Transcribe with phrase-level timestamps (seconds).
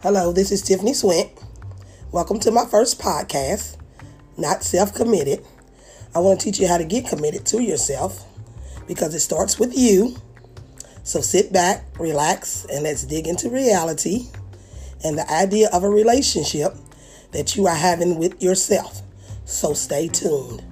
[0.00, 1.28] Hello, this is Tiffany Swint.
[2.12, 3.76] Welcome to my first podcast,
[4.36, 5.44] Not Self Committed.
[6.14, 8.24] I want to teach you how to get committed to yourself
[8.86, 10.14] because it starts with you.
[11.02, 14.28] So sit back, relax, and let's dig into reality
[15.02, 16.76] and the idea of a relationship
[17.32, 19.02] that you are having with yourself.
[19.46, 20.62] So stay tuned.